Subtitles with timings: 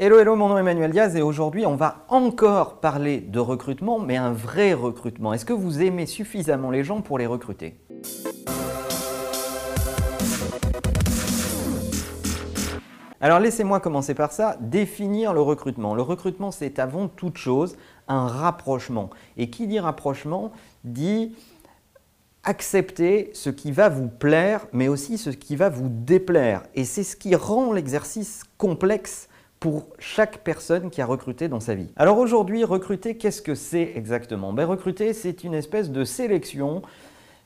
[0.00, 3.98] Hello, hello, mon nom est Emmanuel Diaz et aujourd'hui on va encore parler de recrutement,
[3.98, 5.32] mais un vrai recrutement.
[5.32, 7.80] Est-ce que vous aimez suffisamment les gens pour les recruter?
[13.20, 15.96] Alors laissez-moi commencer par ça, définir le recrutement.
[15.96, 17.76] Le recrutement, c'est avant toute chose
[18.06, 19.10] un rapprochement.
[19.36, 20.52] Et qui dit rapprochement
[20.84, 21.34] dit
[22.44, 26.62] accepter ce qui va vous plaire, mais aussi ce qui va vous déplaire.
[26.76, 29.28] Et c'est ce qui rend l'exercice complexe
[29.60, 31.88] pour chaque personne qui a recruté dans sa vie.
[31.96, 34.52] Alors aujourd'hui, recruter, qu'est-ce que c'est exactement?
[34.52, 36.82] Ben, Recruter, c'est une espèce de sélection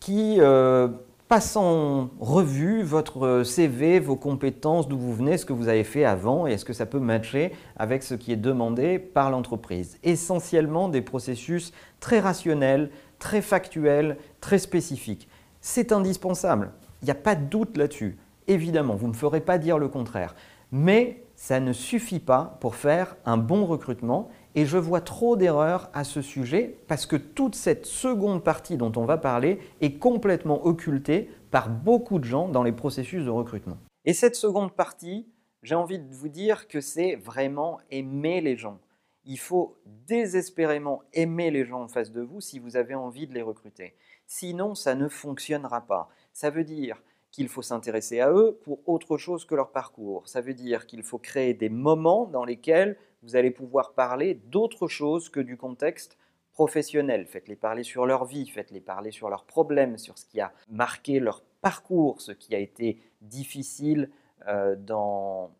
[0.00, 0.88] qui euh,
[1.28, 6.04] passe en revue votre CV, vos compétences, d'où vous venez, ce que vous avez fait
[6.04, 9.98] avant et est-ce que ça peut matcher avec ce qui est demandé par l'entreprise.
[10.02, 15.28] Essentiellement des processus très rationnels, très factuels, très spécifiques.
[15.62, 18.18] C'est indispensable, il n'y a pas de doute là-dessus.
[18.46, 20.34] Évidemment, vous ne me ferez pas dire le contraire.
[20.70, 25.90] Mais ça ne suffit pas pour faire un bon recrutement et je vois trop d'erreurs
[25.92, 30.64] à ce sujet parce que toute cette seconde partie dont on va parler est complètement
[30.64, 33.78] occultée par beaucoup de gens dans les processus de recrutement.
[34.04, 35.26] Et cette seconde partie,
[35.62, 38.78] j'ai envie de vous dire que c'est vraiment aimer les gens.
[39.24, 43.32] Il faut désespérément aimer les gens en face de vous si vous avez envie de
[43.32, 43.94] les recruter.
[44.26, 46.10] Sinon, ça ne fonctionnera pas.
[46.32, 47.02] Ça veut dire
[47.34, 50.28] qu'il faut s'intéresser à eux pour autre chose que leur parcours.
[50.28, 54.86] Ça veut dire qu'il faut créer des moments dans lesquels vous allez pouvoir parler d'autre
[54.86, 56.16] chose que du contexte
[56.52, 57.26] professionnel.
[57.26, 61.18] Faites-les parler sur leur vie, faites-les parler sur leurs problèmes, sur ce qui a marqué
[61.18, 64.10] leur parcours, ce qui a été difficile
[64.46, 65.50] euh, dans,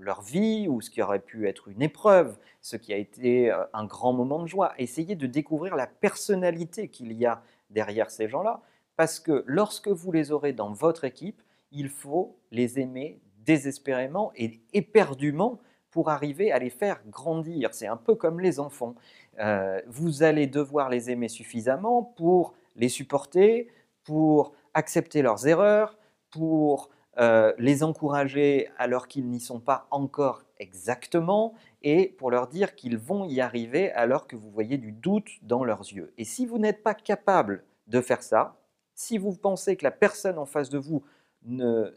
[0.00, 3.64] leur vie ou ce qui aurait pu être une épreuve, ce qui a été euh,
[3.74, 4.72] un grand moment de joie.
[4.76, 8.62] Essayez de découvrir la personnalité qu'il y a derrière ces gens-là
[8.96, 14.60] parce que lorsque vous les aurez dans votre équipe, il faut les aimer désespérément et
[14.72, 17.72] éperdument pour arriver à les faire grandir.
[17.72, 18.94] C'est un peu comme les enfants.
[19.38, 23.68] Euh, vous allez devoir les aimer suffisamment pour les supporter,
[24.04, 25.96] pour accepter leurs erreurs,
[26.30, 32.74] pour euh, les encourager alors qu'ils n'y sont pas encore exactement et pour leur dire
[32.74, 36.12] qu'ils vont y arriver alors que vous voyez du doute dans leurs yeux.
[36.18, 38.56] Et si vous n'êtes pas capable de faire ça,
[38.96, 41.04] si vous pensez que la personne en face de vous,
[41.44, 41.94] ne,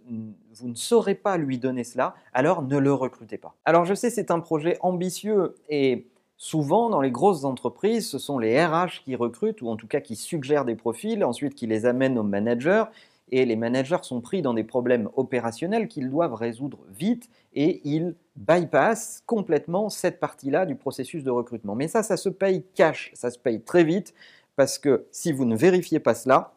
[0.53, 3.55] vous ne saurez pas lui donner cela, alors ne le recrutez pas.
[3.65, 6.05] Alors je sais, c'est un projet ambitieux et
[6.37, 10.01] souvent dans les grosses entreprises, ce sont les RH qui recrutent ou en tout cas
[10.01, 12.83] qui suggèrent des profils, ensuite qui les amènent aux managers
[13.31, 18.15] et les managers sont pris dans des problèmes opérationnels qu'ils doivent résoudre vite et ils
[18.35, 21.75] bypassent complètement cette partie-là du processus de recrutement.
[21.75, 24.13] Mais ça, ça se paye cash, ça se paye très vite
[24.55, 26.53] parce que si vous ne vérifiez pas cela,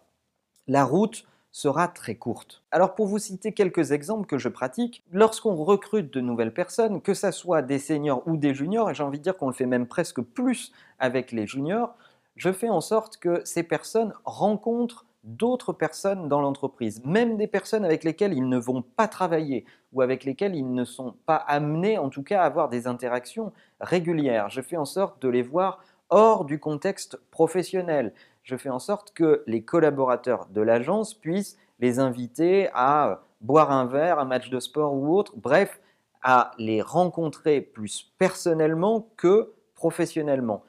[0.66, 2.62] la route sera très courte.
[2.70, 7.12] Alors pour vous citer quelques exemples que je pratique, lorsqu'on recrute de nouvelles personnes, que
[7.12, 9.66] ce soit des seniors ou des juniors, et j'ai envie de dire qu'on le fait
[9.66, 11.94] même presque plus avec les juniors,
[12.36, 17.84] je fais en sorte que ces personnes rencontrent d'autres personnes dans l'entreprise, même des personnes
[17.84, 21.98] avec lesquelles ils ne vont pas travailler ou avec lesquelles ils ne sont pas amenés
[21.98, 24.48] en tout cas à avoir des interactions régulières.
[24.48, 28.12] Je fais en sorte de les voir hors du contexte professionnel
[28.42, 33.86] je fais en sorte que les collaborateurs de l'agence puissent les inviter à boire un
[33.86, 35.80] verre, un match de sport ou autre, bref,
[36.22, 40.62] à les rencontrer plus personnellement que professionnellement.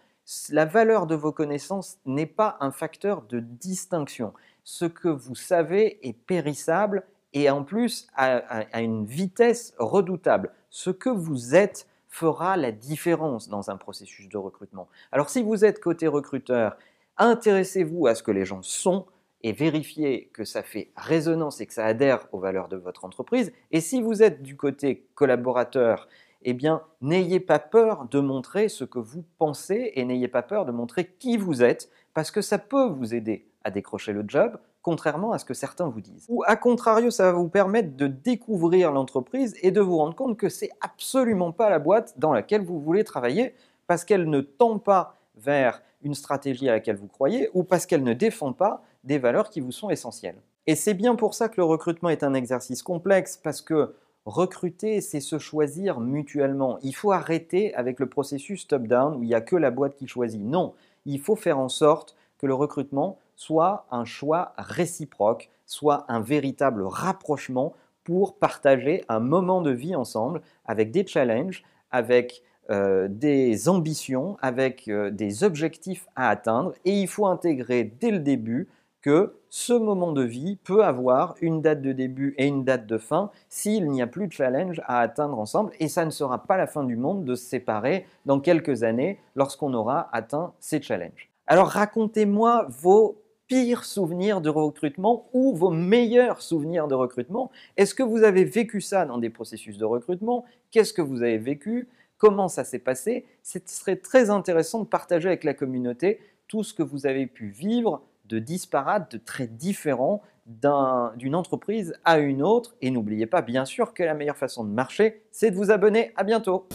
[0.50, 4.34] La valeur de vos connaissances n'est pas un facteur de distinction.
[4.64, 7.04] Ce que vous savez est périssable
[7.34, 10.52] et en plus à, une vitesse redoutable.
[10.70, 14.88] Ce que vous êtes fera la différence dans un processus de recrutement.
[15.12, 16.78] Alors si vous êtes côté recruteur
[17.18, 19.06] Intéressez-vous à ce que les gens sont
[19.44, 23.52] et vérifiez que ça fait résonance et que ça adhère aux valeurs de votre entreprise.
[23.72, 26.08] Et si vous êtes du côté collaborateur,
[26.42, 30.66] eh bien, n'ayez pas peur de montrer ce que vous pensez et n'ayez pas peur
[30.66, 34.58] de montrer qui vous êtes, parce que ça peut vous aider à décrocher le job,
[34.82, 36.26] contrairement à ce que certains vous disent.
[36.30, 40.38] Ou à contrario, ça va vous permettre de découvrir l'entreprise et de vous rendre compte
[40.38, 43.54] que c'est absolument pas la boîte dans laquelle vous voulez travailler,
[43.88, 48.04] parce qu'elle ne tend pas vers une stratégie à laquelle vous croyez ou parce qu'elle
[48.04, 50.42] ne défend pas des valeurs qui vous sont essentielles.
[50.68, 53.96] Et c'est bien pour ça que le recrutement est un exercice complexe parce que
[54.26, 56.78] recruter, c'est se choisir mutuellement.
[56.82, 60.08] Il faut arrêter avec le processus top-down où il n'y a que la boîte qui
[60.08, 60.42] choisit.
[60.42, 60.74] Non,
[61.06, 66.84] il faut faire en sorte que le recrutement soit un choix réciproque, soit un véritable
[66.84, 74.38] rapprochement pour partager un moment de vie ensemble avec des challenges, avec euh, des ambitions,
[74.42, 78.68] avec euh, des objectifs à atteindre, et il faut intégrer dès le début
[79.02, 82.98] que ce moment de vie peut avoir une date de début et une date de
[82.98, 85.74] fin s'il n'y a plus de challenge à atteindre ensemble.
[85.80, 89.20] Et ça ne sera pas la fin du monde de se séparer dans quelques années
[89.36, 91.30] lorsqu'on aura atteint ces challenges.
[91.48, 97.52] Alors racontez-moi vos pires souvenirs de recrutement ou vos meilleurs souvenirs de recrutement.
[97.76, 100.46] Est-ce que vous avez vécu ça dans des processus de recrutement?
[100.72, 101.90] Qu'est-ce que vous avez vécu?
[102.24, 106.74] Comment ça s'est passé Ce serait très intéressant de partager avec la communauté tout ce
[106.74, 112.78] que vous avez pu vivre de disparates, de très différents d'une entreprise à une autre.
[112.80, 116.14] Et n'oubliez pas, bien sûr, que la meilleure façon de marcher, c'est de vous abonner.
[116.16, 116.66] À bientôt